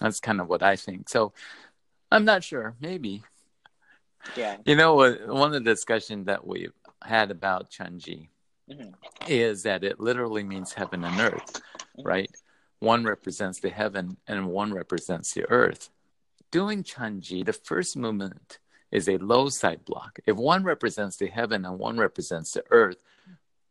That's 0.00 0.18
kind 0.18 0.40
of 0.40 0.48
what 0.48 0.64
I 0.64 0.74
think. 0.74 1.08
So 1.08 1.32
I'm 2.10 2.24
not 2.24 2.42
sure. 2.42 2.74
Maybe. 2.80 3.22
Yeah. 4.36 4.56
You 4.64 4.74
know, 4.74 4.96
one 4.96 5.54
of 5.54 5.64
the 5.64 5.70
discussions 5.70 6.26
that 6.26 6.44
we've 6.44 6.72
had 7.04 7.30
about 7.30 7.70
Chunji 7.70 8.30
hmm 8.68 8.90
is 9.28 9.62
that 9.62 9.84
it 9.84 10.00
literally 10.00 10.42
means 10.42 10.72
heaven 10.72 11.04
and 11.04 11.20
earth, 11.20 11.62
right? 12.02 12.30
One 12.80 13.04
represents 13.04 13.60
the 13.60 13.70
heaven 13.70 14.16
and 14.26 14.48
one 14.48 14.74
represents 14.74 15.32
the 15.34 15.48
earth. 15.48 15.88
Doing 16.50 16.84
Chunji, 16.84 17.44
the 17.44 17.52
first 17.52 17.96
movement 17.96 18.58
is 18.90 19.08
a 19.08 19.18
low 19.18 19.48
side 19.48 19.84
block. 19.84 20.20
If 20.26 20.36
one 20.36 20.64
represents 20.64 21.16
the 21.16 21.26
heaven 21.26 21.64
and 21.64 21.78
one 21.78 21.98
represents 21.98 22.52
the 22.52 22.64
earth, 22.70 22.98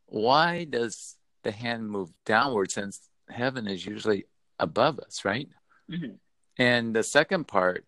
why 0.06 0.64
does 0.64 1.16
the 1.42 1.52
hand 1.52 1.90
move 1.90 2.12
downward 2.24 2.70
since 2.70 3.08
heaven 3.28 3.66
is 3.66 3.84
usually 3.86 4.26
above 4.58 4.98
us, 5.00 5.24
right? 5.24 5.48
hmm 5.88 6.16
And 6.58 6.94
the 6.94 7.02
second 7.02 7.48
part, 7.48 7.84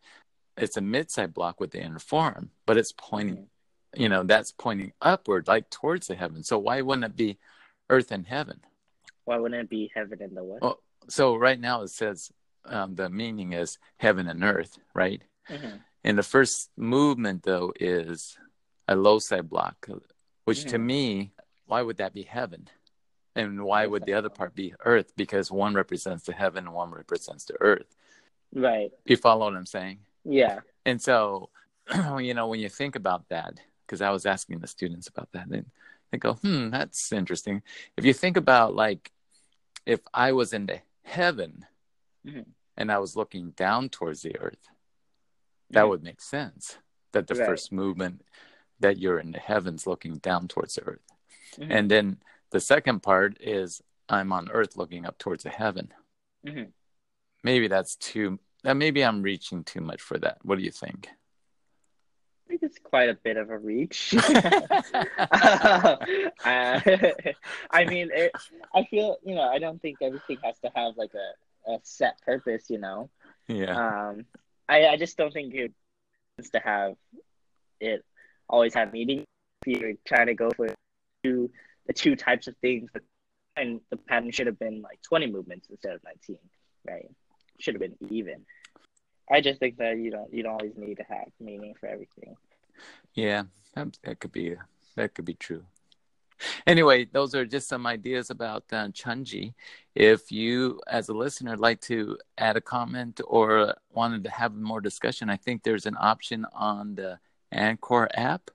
it's 0.57 0.77
a 0.77 0.81
mid-side 0.81 1.33
block 1.35 1.61
with 1.61 1.71
the 1.71 1.81
inner 1.81 1.99
forearm, 1.99 2.51
but 2.67 2.77
it's 2.77 2.93
pointing, 2.93 3.47
you 3.95 4.09
know, 4.09 4.25
that's 4.25 4.53
pointing 4.53 4.93
upward, 5.01 5.47
like 5.47 5.71
towards 5.71 6.09
the 6.09 6.17
heaven. 6.17 6.43
So 6.43 6.59
why 6.59 6.81
wouldn't 6.81 7.05
it 7.05 7.17
be 7.17 7.39
earth 7.89 8.11
and 8.11 8.27
heaven? 8.27 8.61
Why 9.25 9.39
wouldn't 9.39 9.63
it 9.63 9.71
be 9.71 9.91
heaven 9.95 10.21
and 10.21 10.37
the 10.37 10.43
what? 10.43 10.59
Oh, 10.63 10.79
so 11.09 11.37
right 11.37 11.61
now 11.61 11.83
it 11.83 11.91
says 11.91 12.33
um, 12.71 12.95
the 12.95 13.09
meaning 13.11 13.53
is 13.53 13.79
heaven 13.99 14.29
and 14.29 14.43
earth, 14.45 14.79
right? 14.95 15.23
hmm 15.49 15.77
And 16.05 16.17
the 16.19 16.23
first 16.23 16.71
movement 16.77 17.43
though 17.43 17.73
is 17.81 18.39
a 18.87 18.97
low 18.97 19.19
side 19.19 19.49
block, 19.49 19.87
which 20.45 20.65
to 20.67 20.79
Mhm. 20.79 20.85
me, 20.85 21.33
why 21.67 21.83
would 21.83 21.97
that 21.99 22.15
be 22.15 22.23
heaven? 22.23 22.69
And 23.35 23.63
why 23.65 23.87
would 23.87 24.05
the 24.05 24.15
other 24.15 24.31
part 24.31 24.55
be 24.55 24.75
earth? 24.85 25.13
Because 25.17 25.51
one 25.51 25.75
represents 25.75 26.25
the 26.25 26.33
heaven 26.33 26.67
and 26.67 26.75
one 26.75 26.91
represents 26.91 27.45
the 27.45 27.57
earth. 27.61 27.95
Right. 28.53 28.91
You 29.05 29.17
follow 29.17 29.47
what 29.47 29.55
I'm 29.57 29.67
saying? 29.67 30.01
Yeah. 30.25 30.61
And 30.85 31.01
so, 31.01 31.51
you 32.19 32.35
know, 32.35 32.49
when 32.49 32.61
you 32.61 32.69
think 32.69 32.97
about 32.97 33.29
that, 33.29 33.61
because 33.87 34.01
I 34.03 34.11
was 34.11 34.27
asking 34.27 34.59
the 34.61 34.67
students 34.67 35.09
about 35.09 35.31
that, 35.33 35.47
and 35.49 35.67
they 36.11 36.19
go, 36.19 36.35
"Hmm, 36.35 36.71
that's 36.71 37.13
interesting." 37.13 37.63
If 37.97 38.05
you 38.05 38.13
think 38.15 38.37
about 38.37 38.75
like, 38.75 39.13
if 39.87 40.01
I 40.13 40.33
was 40.33 40.53
in 40.53 40.67
the 40.67 40.81
heaven 41.03 41.67
Mhm. 42.27 42.47
And 42.79 42.91
I 42.91 42.99
was 42.99 43.17
looking 43.17 43.51
down 43.51 43.91
towards 43.91 44.23
the 44.23 44.39
earth, 44.39 44.69
that 45.71 45.87
would 45.89 46.03
make 46.03 46.23
sense. 46.23 46.79
That 47.13 47.27
the 47.27 47.35
Right. 47.35 47.47
first 47.47 47.73
movement 47.73 48.23
that 48.81 48.99
you're 48.99 49.19
in 49.19 49.33
the 49.33 49.41
heavens 49.41 49.87
looking 49.87 50.19
down 50.19 50.49
towards 50.49 50.75
the 50.77 50.83
earth, 50.85 51.07
Mhm. 51.57 51.71
and 51.71 51.91
then 51.91 52.23
the 52.51 52.61
second 52.61 53.01
part 53.03 53.37
is 53.41 53.83
I'm 54.09 54.33
on 54.33 54.51
earth 54.51 54.77
looking 54.77 55.05
up 55.05 55.19
towards 55.19 55.43
the 55.43 55.51
heaven. 55.51 55.93
Mhm. 56.47 56.73
Maybe 57.43 57.69
that's 57.69 57.97
too. 57.97 58.39
Uh, 58.65 58.75
maybe 58.75 59.05
I'm 59.05 59.23
reaching 59.23 59.65
too 59.65 59.81
much 59.81 60.01
for 60.01 60.17
that. 60.19 60.39
What 60.45 60.57
do 60.59 60.65
you 60.65 60.71
think? 60.71 61.09
I 61.09 62.49
think 62.49 62.63
it's 62.63 62.79
quite 62.79 63.09
a 63.11 63.15
bit 63.15 63.37
of 63.37 63.51
a 63.51 63.59
reach. 63.59 64.13
uh, 64.15 65.97
I 67.71 67.85
mean, 67.85 68.11
it, 68.13 68.33
I 68.75 68.85
feel 68.85 69.19
you 69.25 69.35
know 69.35 69.43
I 69.43 69.59
don't 69.59 69.81
think 69.83 69.99
everything 70.01 70.39
has 70.45 70.59
to 70.61 70.71
have 70.75 70.97
like 70.97 71.13
a, 71.15 71.33
a 71.69 71.79
set 71.83 72.21
purpose. 72.23 72.67
You 72.69 72.79
know, 72.79 73.11
yeah. 73.47 74.09
um, 74.11 74.25
I 74.69 74.89
I 74.89 74.97
just 74.97 75.17
don't 75.17 75.33
think 75.33 75.55
it 75.55 75.73
needs 76.39 76.51
to 76.51 76.61
have 76.61 76.95
it 77.81 78.05
always 78.49 78.75
have 78.75 78.93
meaning. 78.93 79.25
If 79.67 79.81
you're 79.81 79.93
trying 80.07 80.29
to 80.29 80.35
go 80.35 80.51
for 80.51 80.75
two 81.23 81.51
the 81.87 81.93
two 81.93 82.17
types 82.17 82.47
of 82.47 82.57
things, 82.59 82.91
and 83.57 83.81
the 83.91 83.97
pattern 83.97 84.31
should 84.31 84.47
have 84.47 84.59
been 84.59 84.83
like 84.83 85.01
20 85.03 85.27
movements 85.27 85.69
instead 85.71 85.95
of 85.95 86.05
19, 86.05 86.39
right? 86.87 87.11
Should 87.59 87.75
have 87.75 87.81
been 87.81 87.97
even. 88.11 88.45
I 89.31 89.41
just 89.41 89.61
think 89.61 89.77
that 89.79 89.99
you 89.99 90.11
don't 90.11 90.33
you 90.33 90.43
don't 90.43 90.53
always 90.53 90.77
need 90.77 90.97
to 90.97 91.05
have 91.05 91.29
meaning 91.41 91.75
for 91.79 91.87
everything. 91.87 92.37
Yeah, 93.15 93.45
that, 93.75 93.99
that 94.05 94.21
could 94.21 94.33
be 94.33 94.55
that 94.97 95.15
could 95.15 95.25
be 95.25 95.35
true. 95.35 95.65
Anyway, 96.67 97.07
those 97.13 97.35
are 97.35 97.45
just 97.45 97.69
some 97.69 97.87
ideas 97.87 98.31
about 98.31 98.65
uh, 98.73 98.89
Chunji. 98.89 99.55
If 99.95 100.31
you, 100.31 100.81
as 100.87 101.09
a 101.09 101.15
listener, 101.15 101.57
like 101.57 101.81
to 101.83 102.19
add 102.37 102.57
a 102.57 102.61
comment 102.61 103.21
or 103.27 103.75
wanted 103.93 104.25
to 104.25 104.31
have 104.31 104.55
more 104.55 104.81
discussion, 104.81 105.31
I 105.31 105.37
think 105.37 105.63
there's 105.63 105.87
an 105.87 105.97
option 105.99 106.47
on 106.55 106.95
the 106.95 107.19
Anchor 107.51 108.09
app, 108.15 108.51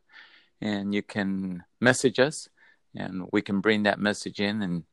and 0.62 0.94
you 0.94 1.02
can 1.02 1.64
message 1.82 2.20
us, 2.20 2.48
and 2.96 3.28
we 3.32 3.42
can 3.42 3.60
bring 3.60 3.84
that 3.84 4.00
message 4.00 4.40
in 4.40 4.62
and 4.62 4.84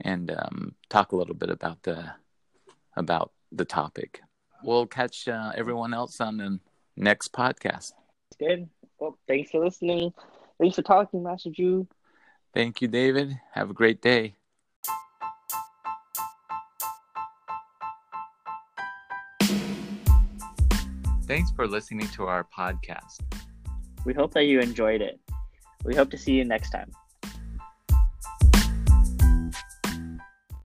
and 0.00 0.30
um, 0.30 0.74
talk 0.90 1.12
a 1.12 1.16
little 1.16 1.36
bit 1.36 1.50
about 1.50 1.82
the 1.84 2.10
about 2.96 3.32
the 3.52 3.64
topic. 3.64 4.20
We'll 4.62 4.86
catch 4.86 5.28
uh, 5.28 5.52
everyone 5.54 5.94
else 5.94 6.20
on 6.20 6.36
the 6.38 6.58
next 6.96 7.32
podcast. 7.32 7.92
Good. 8.38 8.68
Well, 8.98 9.18
thanks 9.28 9.50
for 9.50 9.64
listening. 9.64 10.12
Thanks 10.58 10.76
for 10.76 10.82
talking, 10.82 11.22
Master 11.22 11.50
Ju. 11.50 11.86
Thank 12.54 12.80
you, 12.80 12.86
David. 12.86 13.36
Have 13.52 13.70
a 13.70 13.74
great 13.74 14.00
day. 14.00 14.36
Thanks 21.26 21.50
for 21.50 21.66
listening 21.66 22.06
to 22.08 22.26
our 22.26 22.46
podcast. 22.56 23.18
We 24.04 24.14
hope 24.14 24.32
that 24.34 24.44
you 24.44 24.60
enjoyed 24.60 25.00
it. 25.00 25.18
We 25.84 25.96
hope 25.96 26.10
to 26.10 26.18
see 26.18 26.32
you 26.32 26.44
next 26.44 26.70
time. 26.70 26.92